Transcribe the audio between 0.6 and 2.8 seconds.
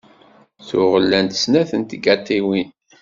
Tuɣ llant snat n tgaṭiwin.